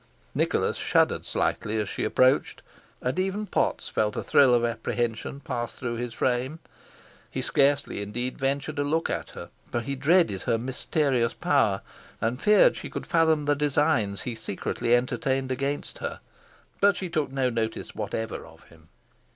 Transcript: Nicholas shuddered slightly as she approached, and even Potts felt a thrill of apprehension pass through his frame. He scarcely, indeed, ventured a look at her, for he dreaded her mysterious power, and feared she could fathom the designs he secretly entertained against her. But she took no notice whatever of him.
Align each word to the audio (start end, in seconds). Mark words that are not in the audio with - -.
Nicholas 0.33 0.77
shuddered 0.77 1.23
slightly 1.27 1.77
as 1.77 1.87
she 1.87 2.03
approached, 2.03 2.63
and 3.01 3.19
even 3.19 3.45
Potts 3.45 3.87
felt 3.87 4.15
a 4.17 4.23
thrill 4.23 4.51
of 4.51 4.65
apprehension 4.65 5.39
pass 5.39 5.75
through 5.75 5.95
his 5.95 6.15
frame. 6.15 6.57
He 7.29 7.43
scarcely, 7.43 8.01
indeed, 8.01 8.39
ventured 8.39 8.79
a 8.79 8.83
look 8.83 9.11
at 9.11 9.29
her, 9.37 9.51
for 9.71 9.81
he 9.81 9.93
dreaded 9.93 10.41
her 10.41 10.57
mysterious 10.57 11.35
power, 11.35 11.83
and 12.19 12.41
feared 12.41 12.75
she 12.75 12.89
could 12.89 13.05
fathom 13.05 13.45
the 13.45 13.55
designs 13.55 14.21
he 14.23 14.33
secretly 14.33 14.95
entertained 14.95 15.51
against 15.51 15.99
her. 15.99 16.19
But 16.79 16.95
she 16.95 17.07
took 17.07 17.31
no 17.31 17.51
notice 17.51 17.93
whatever 17.93 18.43
of 18.47 18.63
him. 18.69 18.89